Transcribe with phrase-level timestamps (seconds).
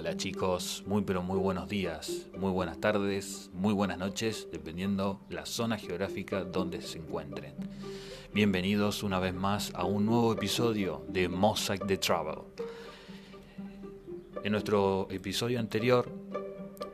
[0.00, 5.44] Hola chicos, muy pero muy buenos días, muy buenas tardes, muy buenas noches, dependiendo la
[5.44, 7.52] zona geográfica donde se encuentren.
[8.32, 12.38] Bienvenidos una vez más a un nuevo episodio de Mosaic the Travel.
[14.42, 16.10] En nuestro episodio anterior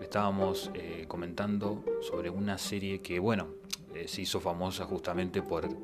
[0.00, 3.50] estábamos eh, comentando sobre una serie que, bueno,
[3.94, 5.76] eh, se hizo famosa justamente por el,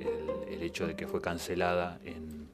[0.49, 2.49] el hecho de que fue cancelada en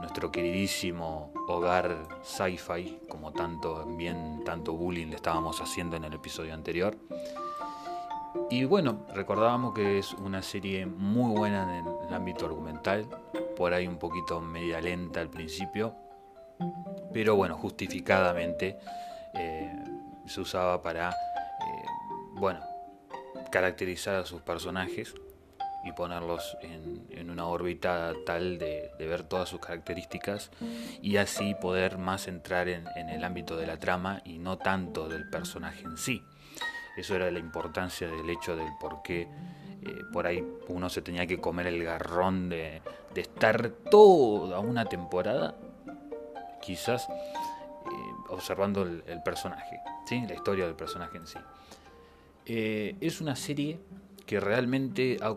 [0.00, 6.54] nuestro queridísimo hogar sci-fi, como tanto bien tanto bullying le estábamos haciendo en el episodio
[6.54, 6.96] anterior.
[8.50, 13.08] Y bueno, recordábamos que es una serie muy buena en el ámbito argumental,
[13.56, 15.94] por ahí un poquito media lenta al principio,
[17.12, 18.78] pero bueno, justificadamente
[19.34, 19.72] eh,
[20.26, 21.84] se usaba para, eh,
[22.34, 22.60] bueno,
[23.50, 25.14] caracterizar a sus personajes
[25.84, 30.50] y ponerlos en, una órbita tal de, ver todas sus características
[31.02, 35.28] y así poder más entrar en, el ámbito de la trama y no tanto del
[35.28, 36.22] personaje en sí.
[36.96, 39.28] Eso era la importancia del hecho del por qué
[39.82, 42.82] eh, por ahí uno se tenía que comer el garrón de,
[43.14, 45.56] estar toda una temporada,
[46.62, 47.14] quizás eh,
[48.28, 50.24] observando el, personaje, ¿sí?
[50.26, 51.38] la historia del personaje en sí.
[52.46, 53.80] Eh, es una serie
[54.28, 55.34] que realmente ha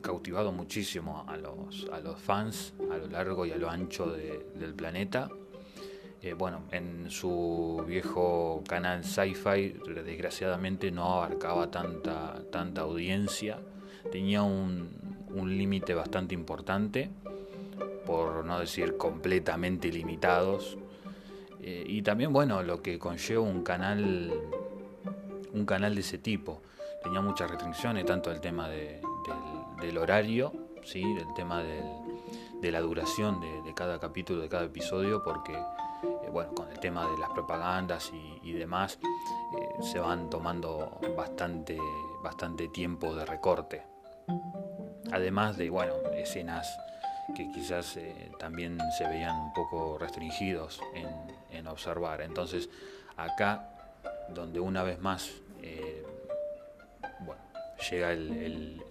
[0.00, 4.74] cautivado muchísimo a los, a los fans a lo largo y a lo ancho del
[4.74, 5.28] planeta.
[6.20, 13.60] Eh, bueno, en su viejo canal Sci-Fi, desgraciadamente no abarcaba tanta, tanta audiencia,
[14.10, 14.90] tenía un,
[15.28, 17.10] un límite bastante importante,
[18.04, 20.76] por no decir completamente limitados.
[21.60, 24.32] Eh, y también, bueno, lo que conlleva un canal,
[25.52, 26.60] un canal de ese tipo
[27.02, 30.52] tenía muchas restricciones, tanto el tema del, horario,
[30.84, 31.02] ¿sí?
[31.02, 35.54] el tema de la duración de, cada capítulo, de cada episodio, porque
[36.02, 38.10] eh, bueno, con el tema de las propagandas
[38.42, 38.98] y, demás,
[39.56, 41.78] eh, se van tomando bastante,
[42.22, 43.82] bastante tiempo de recorte.
[45.12, 46.68] Además de, bueno, escenas
[47.36, 50.80] que quizás eh, también se veían un poco restringidos
[51.50, 52.20] en observar.
[52.22, 52.68] Entonces,
[53.16, 53.68] acá,
[54.28, 55.30] donde una vez más
[57.90, 58.82] llega el,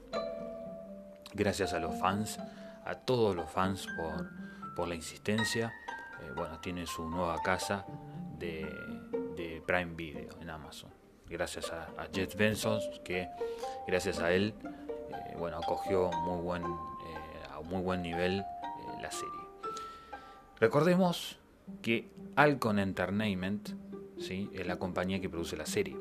[1.34, 2.40] gracias a los fans,
[2.86, 3.88] a todos los fans
[4.76, 5.72] por, la insistencia.
[6.22, 7.86] Eh, bueno, tiene su nueva casa
[8.38, 8.68] de,
[9.66, 10.92] Prime Video en Amazon.
[11.30, 13.30] Gracias a, Jeff Benson, que
[13.88, 18.44] gracias a él, eh, bueno, acogió muy buen, eh, a muy buen nivel
[19.02, 19.40] la serie.
[20.60, 21.38] Recordemos
[21.82, 23.70] que Alcon Entertainment
[24.20, 24.50] ¿sí?
[24.54, 25.98] es la compañía que produce la serie.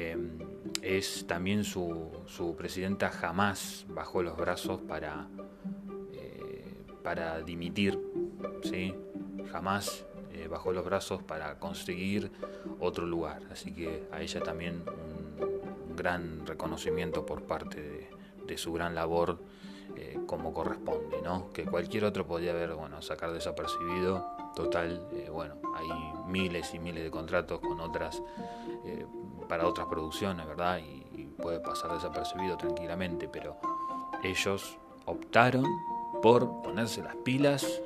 [0.00, 0.38] Em,
[0.80, 5.26] es también su, su, presidenta jamás bajó los brazos para,
[6.12, 7.98] eh, para dimitir,
[8.62, 8.94] ¿sí?
[9.50, 12.30] jamás eh, bajó los brazos para conseguir
[12.78, 13.42] otro lugar.
[13.50, 18.08] Así que a ella también un, gran reconocimiento por parte
[18.46, 19.40] de, su gran labor
[19.96, 21.52] eh, como corresponde, ¿no?
[21.52, 24.37] que cualquier otro podía haber bueno, sacar desapercibido.
[24.58, 25.88] Total, bueno, hay
[26.26, 28.20] miles y miles de contratos con otras
[29.48, 30.78] para otras producciones, ¿verdad?
[30.78, 30.98] Y,
[31.38, 33.56] puede pasar desapercibido tranquilamente, pero
[34.24, 35.64] ellos optaron
[36.20, 37.80] por ponerse las pilas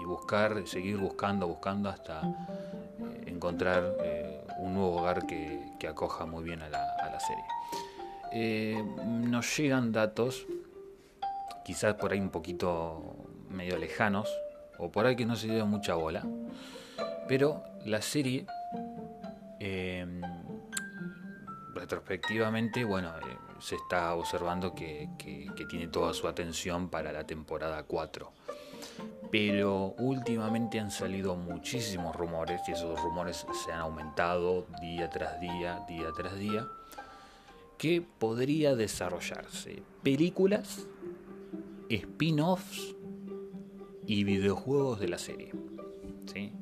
[0.00, 6.44] y buscar, seguir buscando, buscando hasta eh, encontrar eh, un nuevo hogar que, acoja muy
[6.44, 7.44] bien a la, serie.
[8.32, 10.46] Eh, nos llegan datos,
[11.66, 13.16] quizás por ahí un poquito
[13.50, 14.34] medio lejanos,
[14.78, 16.24] o por ahí que no se dio mucha bola,
[17.28, 18.46] pero la serie
[21.82, 25.08] retrospectivamente, bueno, eh, se está observando que,
[25.68, 28.32] tiene toda su atención para la temporada 4.
[29.30, 35.84] Pero últimamente han salido muchísimos rumores y esos rumores se han aumentado día tras día,
[35.88, 36.66] día tras día,
[37.78, 40.86] que podría desarrollarse películas,
[41.88, 42.94] spin-offs
[44.06, 45.50] y videojuegos de la serie.
[46.32, 46.52] ¿sí?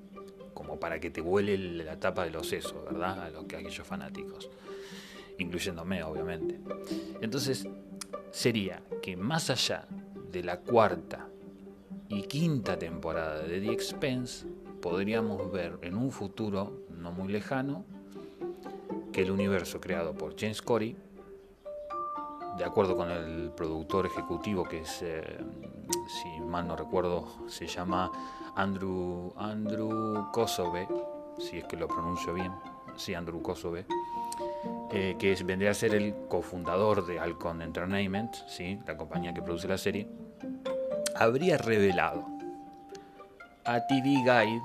[0.55, 3.23] Como para que te vuele la tapa de los sesos, ¿verdad?
[3.23, 4.51] A los que aquellos fanáticos
[5.43, 6.59] incluyéndome obviamente.
[7.21, 7.67] Entonces,
[8.31, 9.87] sería que más allá
[10.31, 11.29] de la cuarta
[12.09, 14.47] y quinta temporada de The Expense,
[14.81, 17.85] podríamos ver en un futuro no muy lejano
[19.13, 20.97] que el universo creado por James Corey,
[22.57, 25.39] de acuerdo con el productor ejecutivo que es, eh,
[26.07, 28.11] si mal no recuerdo, se llama
[28.57, 30.87] Andrew, Andrew Kosobe,
[31.39, 32.53] si es que lo pronuncio bien,
[32.97, 33.87] sí, Andrew Kosobe,
[34.93, 38.79] eh, que vendría a ser el cofundador de Alcon Entertainment, ¿sí?
[38.87, 40.09] la compañía que produce la serie,
[41.17, 42.25] habría revelado
[43.65, 44.63] a TV Guide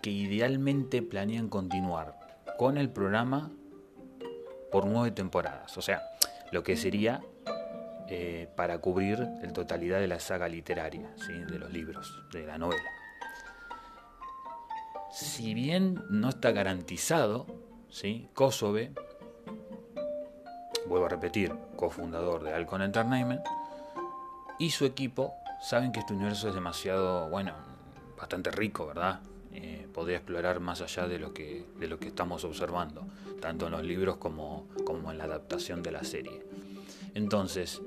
[0.00, 2.18] que idealmente planean continuar
[2.58, 3.50] con el programa
[4.76, 5.78] por nueve temporadas.
[5.78, 6.10] O sea,
[6.52, 7.22] lo que sería
[8.08, 11.14] eh, para cubrir la totalidad de la saga literaria,
[11.48, 12.90] de los libros, de la novela.
[15.10, 17.46] Si bien no está garantizado,
[17.88, 18.28] ¿sí?
[18.34, 18.92] Kosobe,
[20.86, 23.46] vuelvo a repetir, cofundador de Alcon Entertainment,
[24.58, 27.54] y su equipo saben que este universo es demasiado, bueno,
[28.18, 29.20] bastante rico, ¿verdad?
[29.58, 33.06] Eh, podría explorar más allá de lo, que, de lo que estamos observando,
[33.40, 36.42] tanto en los libros como, como en la adaptación de la serie.
[37.14, 37.80] Entonces,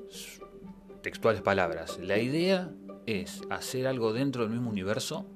[1.00, 2.72] textuales palabras, la idea
[3.06, 5.26] es hacer algo dentro del mismo universo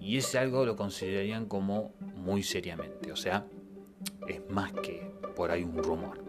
[0.00, 3.44] y ese algo lo considerarían como muy seriamente, o sea,
[4.26, 6.24] es más que por ahí un rumor,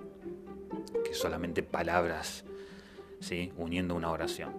[1.05, 2.43] que solamente palabras
[3.21, 3.53] ¿sí?
[3.55, 4.51] uniendo una oración.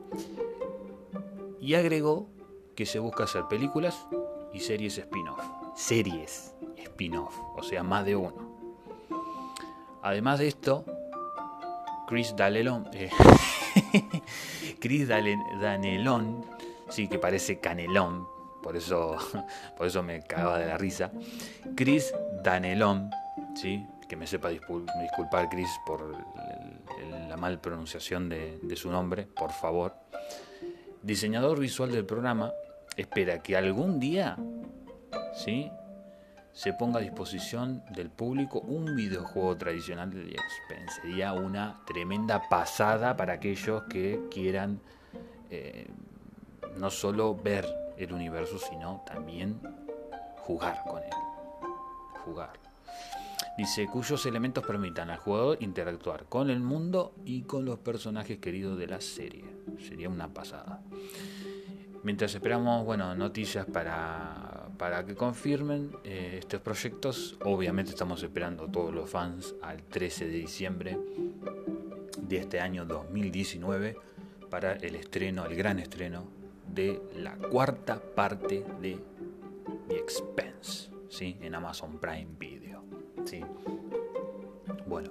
[1.60, 2.30] Y agregó
[2.78, 4.06] que se busca hacer películas
[4.52, 5.40] y series spin-off.
[5.74, 8.36] Series spin-off, o sea, más de uno.
[10.00, 10.84] Además de esto,
[12.06, 13.10] Chris Dalelon, eh,
[14.80, 16.44] Chris Danelon,
[16.88, 18.28] sí que parece canelón,
[18.62, 19.16] por eso,
[19.76, 21.10] por eso me cagaba de la risa.
[21.74, 22.14] Chris
[22.44, 23.10] Danelon,
[23.56, 26.14] sí, que me sepa disculpar Chris por
[27.28, 29.96] la mal pronunciación de, su nombre, por favor.
[31.02, 32.52] Diseñador visual del programa,
[32.98, 34.36] espera que algún día
[35.32, 35.70] ¿sí?
[36.52, 41.00] se ponga a disposición del público un videojuego tradicional de Expense.
[41.02, 44.80] Sería una tremenda pasada para aquellos que quieran
[45.50, 45.86] eh,
[46.76, 47.64] no solo ver
[47.96, 49.60] el universo, sino también
[50.38, 51.10] jugar con él.
[52.24, 52.50] Jugar.
[53.56, 58.78] Dice, cuyos elementos permitan al jugador interactuar con el mundo y con los personajes queridos
[58.78, 59.44] de la serie.
[59.80, 60.80] Sería una pasada.
[62.04, 68.94] Mientras esperamos, bueno, noticias para, para que confirmen eh, estos proyectos, obviamente estamos esperando todos
[68.94, 70.98] los fans al 13 de diciembre
[72.20, 73.96] de este año 2019
[74.48, 76.24] para el estreno, el gran estreno
[76.72, 78.98] de la cuarta parte de
[79.88, 81.36] The Expense, ¿sí?
[81.40, 82.84] en Amazon Prime Video.
[83.24, 83.44] Sí.
[84.86, 85.10] Bueno,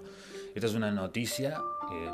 [0.55, 1.61] esta es una noticia
[1.91, 2.11] eh,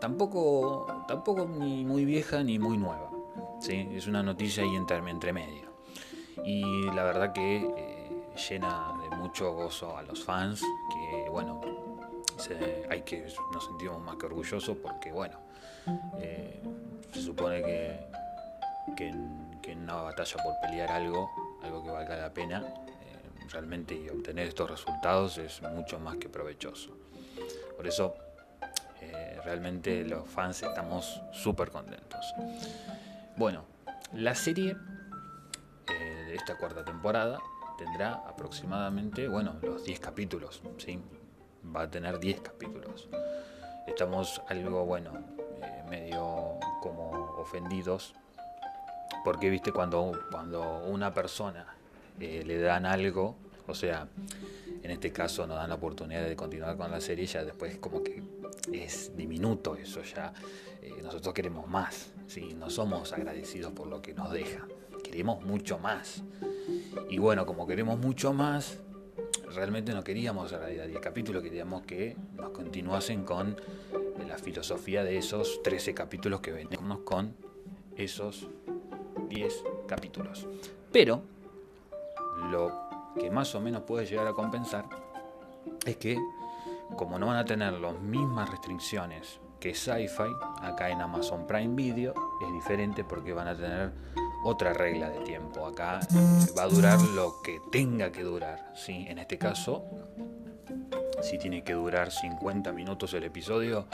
[0.00, 3.13] tampoco, tampoco ni muy vieja ni muy nueva.
[3.64, 3.88] ¿Sí?
[3.92, 5.72] Es una noticia ahí entre, entre medio.
[6.44, 11.60] Y la verdad que eh, llena de mucho gozo a los fans, que bueno,
[12.90, 15.38] hay que, nos sentimos más que orgullosos porque bueno,
[16.18, 16.62] eh,
[17.12, 18.00] se supone que,
[18.96, 21.30] que, en, una batalla por pelear algo,
[21.62, 22.62] algo que valga la pena,
[23.50, 26.96] realmente y obtener estos resultados es mucho más que provechoso.
[27.76, 28.14] Por eso
[29.00, 32.34] eh, realmente los fans estamos súper contentos.
[33.36, 33.64] Bueno,
[34.12, 34.76] la serie
[35.88, 37.40] eh, de esta cuarta temporada
[37.76, 41.00] tendrá aproximadamente, bueno, los 10 capítulos, ¿sí?
[41.74, 43.08] Va a tener 10 capítulos.
[43.88, 45.10] Estamos algo, bueno,
[45.64, 48.14] eh, medio como ofendidos,
[49.24, 51.66] porque, viste, cuando, cuando una persona
[52.20, 53.34] eh, le dan algo,
[53.66, 54.06] o sea,
[54.80, 58.00] en este caso nos dan la oportunidad de continuar con la serie, ya después como
[58.00, 58.22] que
[58.72, 60.32] es diminuto eso, ya
[61.02, 62.54] nosotros queremos más, ¿sí?
[62.54, 64.66] no somos agradecidos por lo que nos deja,
[65.02, 66.22] queremos mucho más.
[67.10, 68.80] Y bueno, como queremos mucho más,
[69.54, 73.56] realmente no queríamos realidad 10 capítulos, queríamos que nos continuasen con
[74.26, 77.34] la filosofía de esos 13 capítulos que venimos con
[77.96, 78.48] esos
[79.28, 80.46] 10 capítulos.
[80.92, 81.22] Pero
[82.50, 82.72] lo
[83.18, 84.86] que más o menos puede llegar a compensar
[85.86, 86.18] es que
[86.96, 92.12] como no van a tener las mismas restricciones que Sci-Fi, acá en Amazon Prime Video
[92.46, 93.92] es diferente porque van a tener
[94.44, 95.64] otra regla de tiempo.
[95.64, 98.74] Acá eh, va a durar lo que tenga que durar.
[98.86, 99.86] En este caso,
[101.22, 103.86] si tiene que durar 50 minutos el episodio,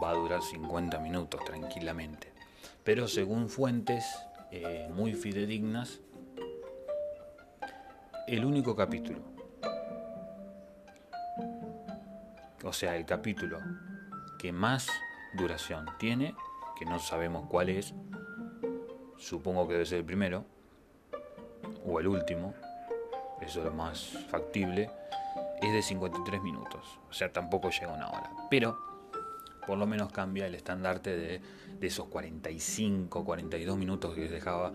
[0.00, 2.32] va a durar 50 minutos tranquilamente.
[2.84, 4.04] Pero según fuentes
[4.52, 5.98] eh, muy fidedignas,
[8.28, 9.22] el único capítulo.
[12.62, 13.58] O sea, el capítulo
[14.40, 14.88] que más
[15.34, 16.34] duración tiene,
[16.78, 17.94] que no sabemos cuál es,
[19.18, 20.46] supongo que debe ser el primero,
[21.84, 22.54] o el último,
[23.42, 24.90] eso es lo más factible,
[25.60, 28.78] es de 53 minutos, o sea, tampoco llega a una hora, pero
[29.66, 31.40] por lo menos cambia el estandarte de,
[31.82, 34.72] esos 45, 42 minutos que dejaba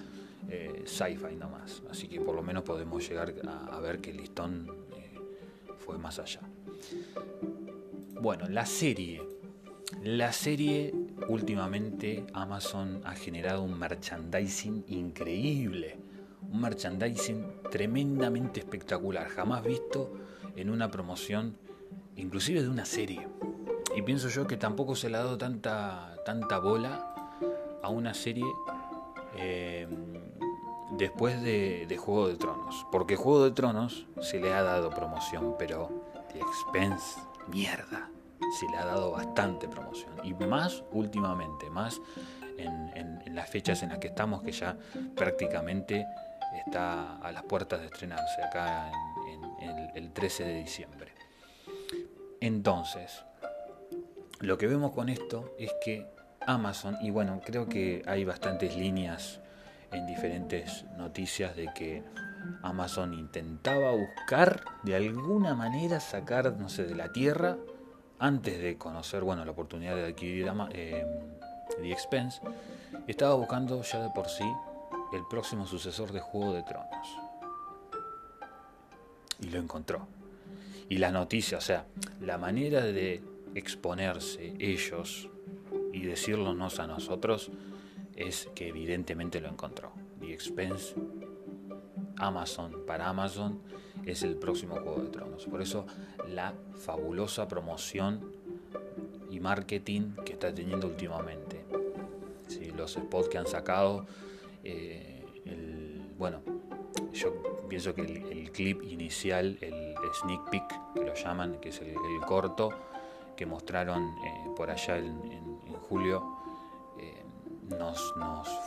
[0.48, 1.84] eh, sci-fi nomás.
[1.90, 3.34] Así que por lo menos podemos llegar
[3.72, 5.20] a, ver que el listón eh,
[5.78, 6.42] fue más allá.
[8.22, 9.22] Bueno, la serie.
[10.04, 10.94] La serie
[11.28, 15.98] últimamente Amazon ha generado un merchandising increíble.
[16.42, 20.14] un merchandising tremendamente espectacular, jamás visto
[20.56, 21.58] en una promoción,
[22.16, 23.28] inclusive de una serie.
[23.96, 27.38] Y pienso yo que tampoco se le ha dado tanta, tanta bola
[27.82, 28.46] a una serie
[29.38, 29.88] eh,
[30.98, 32.86] después de, de, Juego de Tronos.
[32.92, 35.90] Porque Juego de Tronos se le ha dado promoción, pero
[36.32, 38.10] The Expense, mierda,
[38.60, 40.12] se le ha dado bastante promoción.
[40.24, 42.00] Y más últimamente, más
[42.58, 44.78] en, las fechas en las que estamos, que ya
[45.16, 46.06] prácticamente
[46.66, 48.90] está a las puertas de estrenarse, acá
[49.62, 51.12] en, el 13 de diciembre.
[52.40, 53.24] Entonces,
[54.40, 56.06] lo que vemos con esto es que
[56.46, 59.40] Amazon, y bueno, creo que hay bastantes líneas
[59.92, 62.04] en diferentes noticias de que
[62.62, 67.58] Amazon intentaba buscar de alguna manera sacar, no sé, de la tierra,
[68.20, 71.06] antes de conocer, bueno, la oportunidad de adquirir eh,
[71.82, 72.42] The Expense,
[73.08, 74.46] estaba buscando ya de por sí
[75.14, 77.18] el próximo sucesor de Juego de Tronos.
[79.40, 80.08] Y lo encontró.
[80.90, 81.86] Y la noticia, o sea,
[82.22, 83.22] la manera de
[83.56, 85.30] exponerse ellos
[85.94, 87.52] y decirnos a nosotros
[88.16, 89.92] es que evidentemente lo encontró.
[90.20, 90.96] The Expense,
[92.18, 93.62] Amazon, para Amazon
[94.06, 95.46] es el próximo Juego de Tronos.
[95.46, 95.86] Por eso
[96.28, 98.32] la fabulosa promoción
[99.30, 101.66] y marketing que está teniendo últimamente.
[102.78, 104.06] los spots que han sacado,
[104.64, 105.24] eh,
[106.18, 106.42] bueno,
[107.14, 107.34] yo
[107.68, 111.96] pienso que el, clip inicial, el sneak peek que lo llaman, que es el,
[112.26, 112.70] corto
[113.36, 115.14] que mostraron eh, por allá en,
[115.90, 116.24] julio,
[117.00, 117.24] eh,
[117.78, 118.14] nos,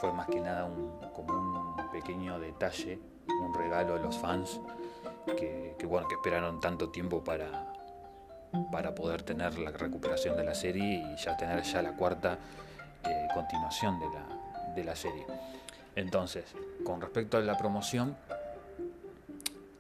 [0.01, 4.61] fue más que nada un, como un pequeño detalle, un regalo a los fans
[5.37, 7.73] que, bueno que esperaron tanto tiempo para,
[8.73, 12.39] para poder tener la recuperación de la serie y ya tener ya la cuarta
[13.05, 15.27] eh, continuación de la, de la serie.
[15.97, 16.45] Entonces,
[16.85, 18.17] con respecto a la promoción,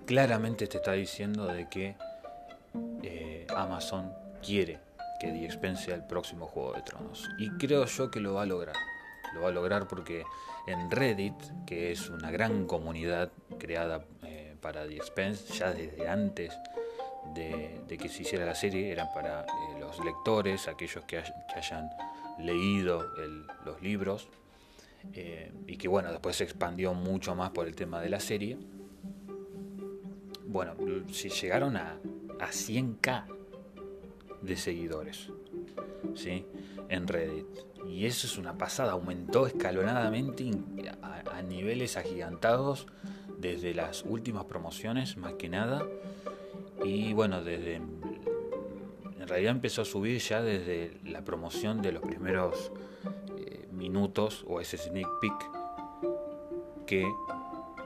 [0.07, 1.95] claramente te está diciendo de que
[3.03, 4.13] eh, Amazon
[4.43, 4.81] quiere
[5.21, 7.29] que The Expense el próximo Juego de Tronos.
[7.39, 8.77] Y creo yo que lo va a lograr.
[9.35, 10.25] Lo va a lograr porque
[10.67, 11.35] en Reddit,
[11.67, 16.53] que es una gran comunidad creada eh, para The Expense, ya desde antes
[17.35, 21.23] de, que se hiciera la serie eran para eh, los lectores, aquellos que,
[21.55, 21.91] hayan
[22.39, 23.05] leído
[23.65, 24.29] los libros,
[25.15, 28.59] eh, y que bueno, después se expandió mucho más por el tema de la serie.
[30.47, 30.75] Bueno,
[31.13, 31.99] si llegaron a,
[32.41, 33.25] a 100k
[34.41, 35.29] de seguidores
[36.15, 36.47] ¿sí?
[36.89, 37.47] en Reddit.
[37.87, 40.51] Y eso es una pasada, aumentó escalonadamente
[41.03, 42.87] a niveles agigantados
[43.39, 45.87] desde las últimas promociones, más que nada.
[46.85, 52.73] Y bueno, desde en realidad empezó a subir ya desde la promoción de los primeros
[53.37, 55.51] eh, minutos o ese sneak peek
[56.87, 57.07] que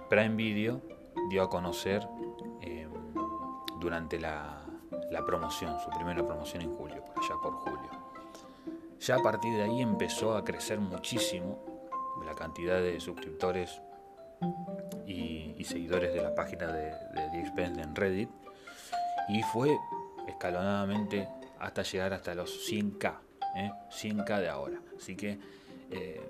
[0.09, 0.81] Prime Video
[1.29, 2.07] dio a conocer
[2.61, 2.87] eh,
[3.81, 4.65] durante la,
[5.11, 7.91] la promoción, su primera promoción en julio, por por julio.
[9.01, 11.59] Ya a partir de ahí empezó a crecer muchísimo
[12.25, 13.83] la cantidad de suscriptores
[15.65, 18.31] seguidores de la página de, de The Expense en Reddit
[19.29, 19.79] y fue
[20.29, 21.29] escalonadamente
[21.59, 23.15] hasta llegar hasta los 100k,
[23.91, 24.41] 100k ¿eh?
[24.41, 24.81] de ahora.
[24.97, 25.39] Así que
[25.91, 26.21] eh,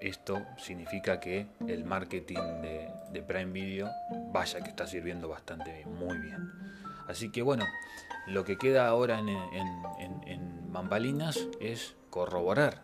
[0.00, 2.38] esto significa que el marketing
[3.12, 3.90] de, Prime Video,
[4.32, 6.50] vaya que está sirviendo bastante muy bien.
[7.06, 7.66] Así que bueno,
[8.26, 12.82] lo que queda ahora en, en, en, Bambalinas es corroborar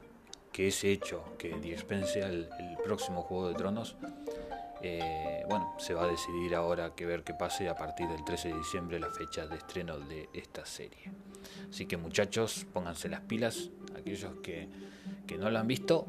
[0.53, 3.97] que ese hecho, que dispense el, el próximo Juego de Tronos,
[4.83, 8.49] eh, bueno, se va a decidir ahora que ver qué pase a partir del 13
[8.49, 11.11] de diciembre, la fecha de estreno de esta serie.
[11.71, 13.71] Así que muchachos, pónganse las pilas.
[13.99, 14.69] Aquellos que,
[15.39, 16.07] no lo han visto,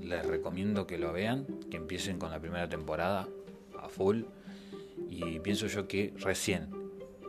[0.00, 3.28] les recomiendo que lo vean, que empiecen con la primera temporada
[3.80, 4.22] a full.
[5.08, 6.68] Y pienso yo que recién,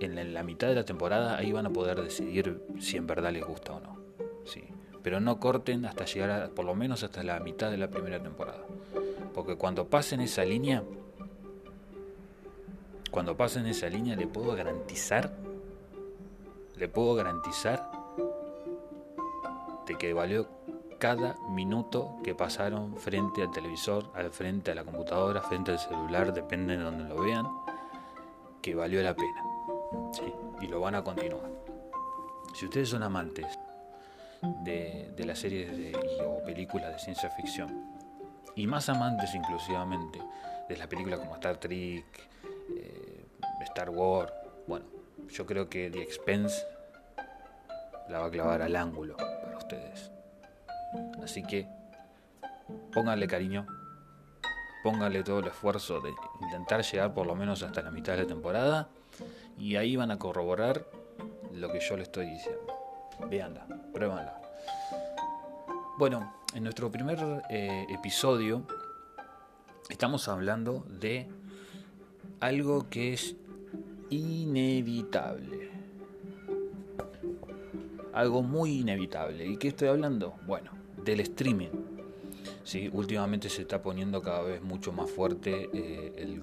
[0.01, 3.43] en la mitad de la temporada, ahí van a poder decidir si en verdad les
[3.43, 3.99] gusta o no.
[4.45, 4.63] Sí.
[5.03, 8.65] Pero no corten hasta llegar por lo menos hasta la mitad de la primera temporada.
[9.33, 10.83] Porque cuando pasen esa línea,
[13.11, 15.31] cuando pasen esa línea le puedo garantizar,
[16.75, 17.89] le puedo garantizar
[19.85, 20.47] de que valió
[20.99, 26.33] cada minuto que pasaron frente al televisor, al frente a la computadora, frente al celular,
[26.33, 27.47] depende de donde lo vean,
[28.61, 29.43] que valió la pena.
[30.61, 31.49] Y lo van a continuar.
[32.53, 33.47] Si ustedes son amantes
[34.63, 35.95] de, las series
[36.25, 37.98] o películas de ciencia ficción,
[38.59, 40.21] y más amantes inclusivamente
[40.67, 42.05] de las películas como Star Trek,
[42.75, 43.25] eh,
[43.61, 44.33] Star Wars.
[44.67, 44.85] Bueno,
[45.29, 46.65] yo creo que The Expense
[48.09, 50.11] la va a clavar al ángulo para ustedes.
[51.23, 51.69] Así que
[52.91, 53.65] pónganle cariño,
[54.83, 56.11] póngale todo el esfuerzo de
[56.41, 58.89] intentar llegar por lo menos hasta la mitad de la temporada
[59.57, 60.85] y ahí van a corroborar
[61.53, 62.75] lo que yo le estoy diciendo.
[63.29, 64.41] Veanla, pruébanla.
[65.97, 68.65] Bueno, en nuestro primer eh, episodio
[69.89, 71.27] estamos hablando de
[72.39, 73.35] algo que es
[74.09, 75.69] inevitable.
[78.13, 79.45] Algo muy inevitable.
[79.45, 80.35] ¿Y qué estoy hablando?
[80.47, 80.71] Bueno,
[81.03, 81.69] del streaming.
[82.63, 86.41] Sí, últimamente se está poniendo cada vez mucho más fuerte eh, el,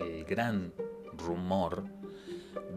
[0.00, 0.72] el gran
[1.16, 1.84] rumor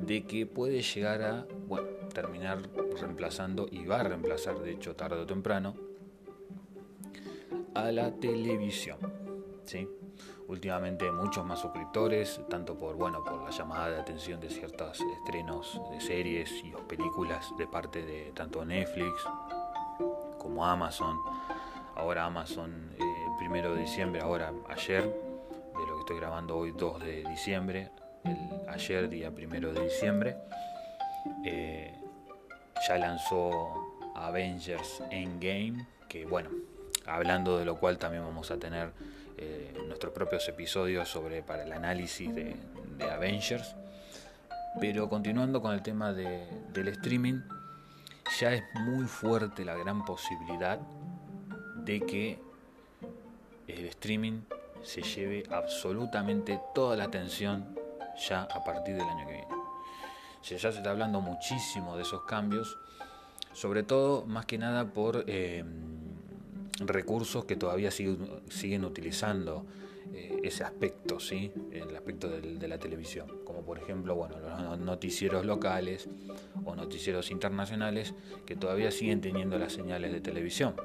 [0.06, 2.60] de que puede llegar a bueno, terminar
[3.00, 5.87] reemplazando y va a reemplazar de hecho tarde o temprano
[7.78, 8.98] a la televisión.
[9.66, 9.88] ¿sí?
[10.48, 15.82] Últimamente muchos más suscriptores, tanto por bueno por la llamada de atención de ciertos estrenos
[15.92, 19.24] de series y películas de parte de tanto Netflix
[20.38, 21.18] como Amazon.
[21.96, 26.72] Ahora Amazon el eh, primero de diciembre, ahora ayer, de lo que estoy grabando hoy
[26.72, 27.92] 2 de diciembre,
[28.24, 28.38] el,
[28.70, 30.38] ayer día primero de diciembre,
[31.44, 31.94] eh,
[32.88, 33.52] ya lanzó
[34.16, 36.50] Avengers Endgame, que bueno,
[37.08, 38.92] hablando de lo cual también vamos a tener
[39.38, 42.56] eh, nuestros propios episodios sobre para el análisis de,
[43.12, 43.76] Avengers.
[44.80, 47.42] Pero continuando con el tema del streaming,
[48.40, 50.80] ya es muy fuerte la gran posibilidad
[51.76, 52.40] de que
[53.68, 54.42] el streaming
[54.84, 57.76] se lleve absolutamente toda la atención
[58.28, 59.48] ya a partir del año que viene.
[60.44, 62.78] Ya se está hablando muchísimo de esos cambios,
[63.54, 65.64] sobre todo más que nada por eh,
[66.80, 69.66] recursos que todavía siguen, utilizando
[70.14, 71.52] eh, ese aspecto, ¿sí?
[71.72, 76.08] el aspecto de la televisión, como por ejemplo bueno, los noticieros locales
[76.64, 78.14] o noticieros internacionales
[78.46, 80.76] que todavía siguen teniendo las señales de televisión.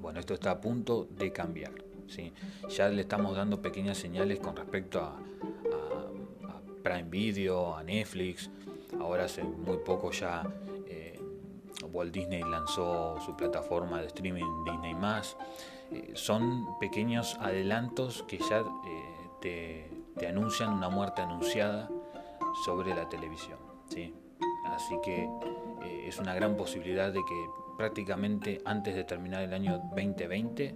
[0.00, 1.72] Bueno, esto está a punto de cambiar.
[2.08, 2.32] ¿sí?
[2.68, 5.20] Ya le estamos dando pequeñas señales con respecto a,
[6.82, 8.50] Prime Video, a Netflix.
[9.00, 10.44] Ahora hace muy poco ya
[11.94, 14.94] Walt Disney lanzó su plataforma de streaming Disney
[15.92, 18.64] eh, son pequeños adelantos que ya
[19.44, 21.88] eh, te, anuncian una muerte anunciada
[22.64, 23.58] sobre la televisión.
[23.88, 24.12] ¿sí?
[24.66, 25.28] Así que
[26.06, 30.74] es una gran posibilidad de que prácticamente antes de terminar el año 2020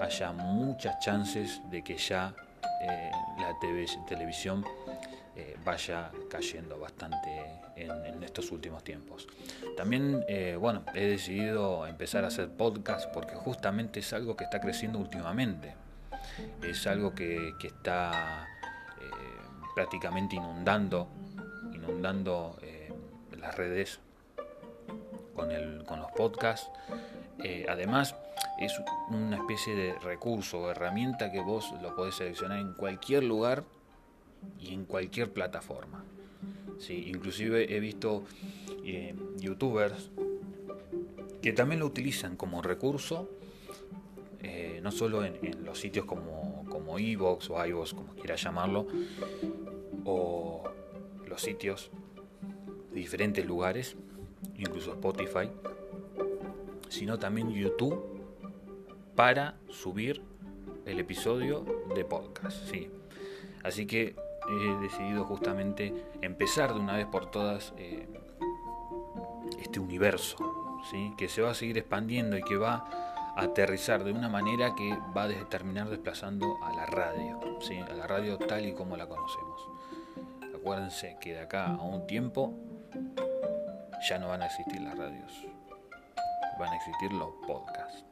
[0.00, 2.34] haya muchas chances de que ya
[3.38, 3.58] la
[4.06, 4.64] televisión
[5.40, 7.28] eh, vaya cayendo bastante
[7.74, 9.26] en, estos últimos tiempos.
[9.74, 14.60] También, eh, bueno, he decidido empezar a hacer podcast porque justamente es algo que está
[14.60, 15.72] creciendo últimamente.
[16.62, 18.46] Es algo que, está
[19.00, 19.04] eh,
[19.74, 21.08] prácticamente inundando,
[21.72, 22.58] inundando
[23.38, 23.98] las redes
[25.34, 26.68] con, los podcasts.
[27.66, 28.14] además,
[28.58, 33.64] es una especie de recurso o herramienta que vos lo podés seleccionar en cualquier lugar
[34.60, 36.04] y en cualquier plataforma.
[36.78, 38.24] Sí, inclusive he visto
[38.84, 40.10] eh, youtubers
[41.42, 43.28] que también lo utilizan como recurso,
[44.42, 48.86] eh, no solo en, los sitios como, como Evox o iVoox, como quiera llamarlo,
[50.04, 50.64] o
[51.26, 51.90] los sitios
[52.92, 53.96] de diferentes lugares,
[54.56, 55.50] incluso Spotify,
[56.88, 58.02] sino también YouTube
[59.14, 60.22] para subir
[60.86, 62.66] el episodio de podcast.
[62.70, 62.88] Sí.
[63.62, 64.16] Así que
[64.50, 68.08] he decidido justamente empezar de una vez por todas eh,
[69.60, 71.14] este universo, ¿sí?
[71.16, 72.84] que se va a seguir expandiendo y que va
[73.36, 77.78] a aterrizar de una manera que va a terminar desplazando a la radio, ¿sí?
[77.78, 79.60] a la radio tal y como la conocemos.
[80.54, 82.54] Acuérdense que de acá a un tiempo
[84.08, 85.32] ya no van a existir las radios,
[86.58, 88.04] van a existir los podcasts.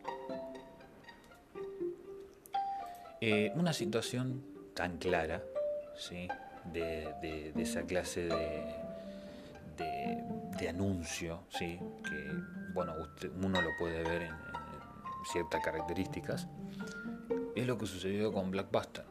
[3.21, 5.43] Eh, una situación tan clara
[5.99, 6.29] ¿sí?
[6.73, 8.29] de, esa clase
[9.77, 10.25] de,
[10.59, 11.79] de, anuncio, ¿sí?
[12.05, 12.33] que
[12.73, 12.95] bueno,
[13.43, 14.35] uno lo puede ver en,
[15.33, 16.49] ciertas características,
[17.55, 19.05] es lo que sucedió con Blackbuster.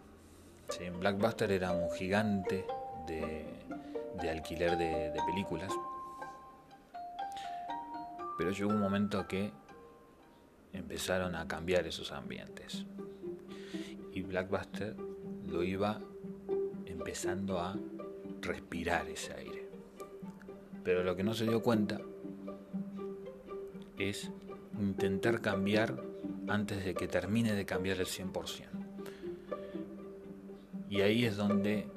[0.69, 0.89] ¿sí?
[0.89, 2.65] Blackbuster era un gigante
[3.05, 5.71] de, alquiler de, de películas,
[8.37, 9.51] pero llegó un momento que
[10.73, 12.85] empezaron a cambiar esos ambientes.
[14.13, 14.95] Y Blackbuster
[15.47, 15.99] lo iba
[16.97, 17.77] empezando a
[18.41, 19.69] respirar ese aire.
[20.83, 22.01] Pero lo que no se dio cuenta
[23.99, 24.31] es
[24.79, 26.01] intentar cambiar
[26.47, 28.65] antes de que termine de cambiar el 100%.
[30.89, 31.87] Y ahí es donde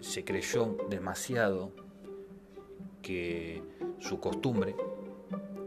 [0.00, 1.70] se creyó demasiado
[3.02, 3.62] que
[4.00, 4.74] su costumbre,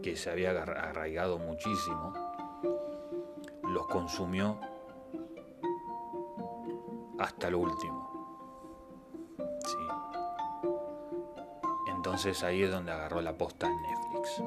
[0.02, 2.12] que se había arraigado muchísimo,
[3.62, 4.60] los consumió
[7.18, 8.08] hasta lo último.
[11.88, 14.42] Entonces ahí es donde agarró la posta Netflix.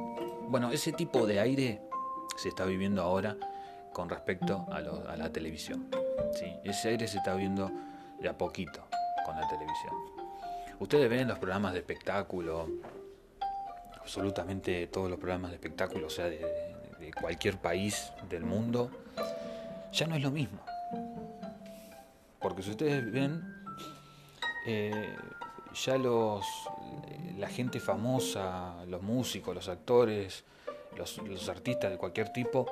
[0.47, 1.81] Bueno, ese tipo de aire
[2.35, 3.37] se está viviendo ahora
[3.93, 5.87] con respecto a, la televisión.
[6.33, 6.45] ¿sí?
[6.63, 7.71] Ese aire se está viendo
[8.19, 8.83] de a poquito
[9.25, 9.93] con la televisión.
[10.79, 12.67] Ustedes ven los programas de espectáculo,
[13.99, 16.71] absolutamente todos los programas de espectáculo, o sea, de,
[17.19, 18.89] cualquier país del mundo,
[19.91, 20.59] ya no es lo mismo.
[22.41, 23.43] Porque si ustedes ven,
[24.65, 25.15] eh,
[25.73, 26.45] ya los
[27.41, 30.43] la gente famosa, los músicos, los actores,
[30.95, 32.67] los, artistas de cualquier tipo,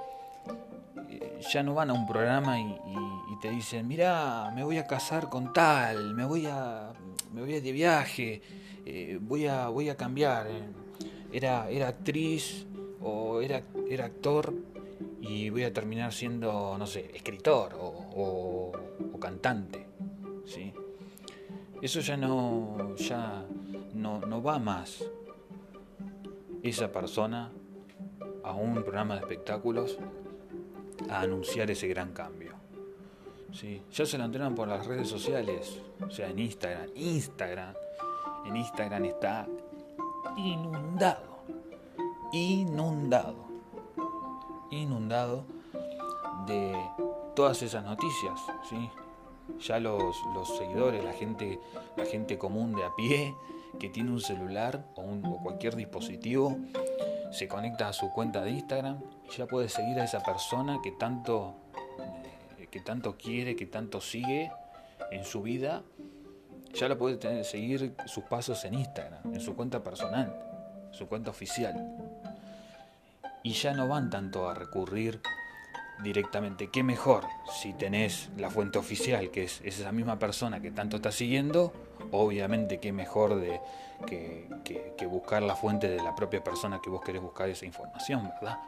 [1.10, 2.78] eh, ya no van a un programa y,
[3.42, 6.92] te dicen, mira, me voy a casar con tal, me voy a,
[7.32, 8.42] me voy de viaje,
[8.86, 10.48] eh, voy, a, voy a cambiar.
[10.48, 10.68] Eh".
[11.32, 12.66] Era, era actriz
[13.02, 14.54] o era, era actor
[15.22, 18.72] y voy a terminar siendo, no sé, escritor o, o
[19.20, 19.88] cantante.
[20.46, 20.74] ¿sí?
[21.82, 23.46] Eso ya no, ya
[23.94, 25.04] no, no va más
[26.64, 27.52] esa persona
[28.44, 29.98] a un programa de espectáculos
[31.10, 32.54] a anunciar ese gran cambio.
[33.52, 33.82] ¿Sí?
[33.92, 36.88] Ya se lo entrenan por las redes sociales, o sea, en Instagram.
[36.96, 37.74] Instagram,
[38.46, 39.48] en Instagram está
[40.38, 41.40] inundado,
[42.32, 43.48] inundado,
[44.70, 45.46] inundado
[46.46, 46.76] de
[47.36, 48.90] todas esas noticias, ¿sí?
[49.60, 51.60] Ya los, los seguidores, la gente,
[51.98, 53.34] la gente común de a pie,
[53.78, 55.04] que tiene un celular o,
[55.44, 56.58] cualquier dispositivo,
[57.32, 60.92] se conecta a su cuenta de Instagram y ya puede seguir a esa persona que
[60.92, 61.56] tanto,
[62.58, 64.52] eh, que tanto quiere, que tanto sigue
[65.12, 65.84] en su vida.
[66.74, 70.36] Ya la puede seguir sus pasos en Instagram, en su cuenta personal,
[70.92, 71.76] su cuenta oficial.
[73.44, 75.22] Y ya no van tanto a recurrir
[76.04, 76.70] directamente.
[76.70, 77.26] ¿Qué mejor
[77.60, 81.74] si tenés la fuente oficial, que es, esa misma persona que tanto está siguiendo?
[82.12, 83.60] Obviamente, qué mejor de,
[84.06, 88.60] que, buscar la fuente de la propia persona que vos querés buscar esa información, ¿verdad?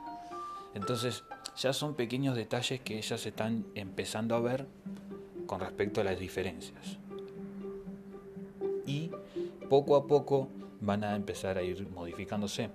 [0.73, 1.23] Entonces,
[1.57, 4.65] ya son pequeños detalles que ellas están empezando a ver
[5.45, 6.97] con respecto a las diferencias.
[8.85, 9.11] Y
[9.69, 10.47] poco a poco
[10.81, 12.69] van a empezar a ir modificándose.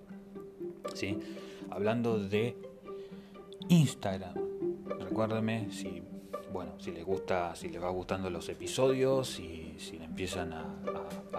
[0.95, 1.19] ¿sí?
[1.71, 2.57] Hablando de
[3.69, 4.45] Instagram.
[4.99, 6.03] Recuérdeme si,
[6.53, 10.64] bueno, si les gusta, si les va gustando los episodios, y si le empiezan a,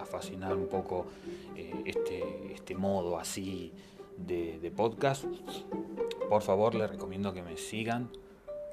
[0.04, 1.06] fascinar un poco
[1.54, 3.74] eh, este, este modo así
[4.16, 5.24] de, podcast,
[6.30, 8.08] por favor les recomiendo que me sigan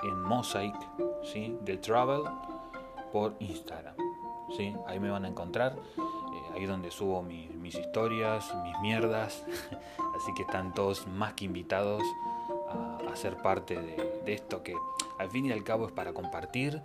[0.03, 0.75] en Mosaic,
[1.23, 1.57] ¿sí?
[1.61, 2.21] de Travel,
[3.11, 3.95] por Instagram.
[4.55, 4.73] ¿sí?
[4.87, 9.43] Ahí me van a encontrar, eh, ahí donde subo mis historias, mis mierdas,
[10.15, 12.01] así que están todos más que invitados
[13.15, 14.75] a, ser parte de, esto que
[15.17, 16.81] al fin y al cabo es para compartir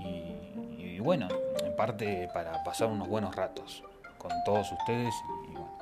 [0.00, 1.28] y, bueno,
[1.64, 3.82] en parte para pasar unos buenos ratos
[4.18, 5.14] con todos ustedes
[5.48, 5.78] y bueno,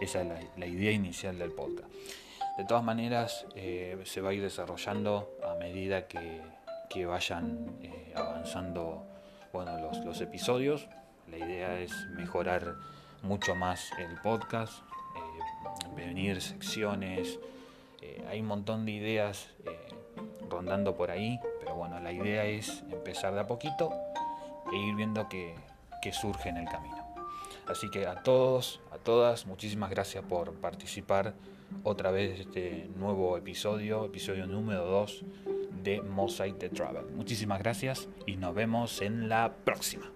[0.00, 1.88] esa es la, idea inicial del podcast.
[2.58, 6.42] De todas maneras, eh, se va a ir desarrollando a medida que,
[7.06, 9.06] vayan eh, avanzando
[9.52, 10.88] bueno, los, los, episodios.
[11.30, 12.74] La idea es mejorar
[13.22, 14.82] mucho más el podcast,
[15.16, 17.38] eh, venir secciones,
[18.02, 19.78] eh, hay un montón de ideas eh,
[20.50, 23.90] rondando por ahí, pero bueno, la idea es empezar de a poquito
[24.72, 25.54] e ir viendo que,
[26.12, 26.96] surge en el camino.
[27.68, 31.34] Así que a todos, a todas, muchísimas gracias por participar
[31.84, 35.24] otra vez de este nuevo episodio, episodio número 2
[35.84, 37.06] de Mosaic de Travel.
[37.14, 40.10] Muchísimas gracias y nos vemos en la próxima.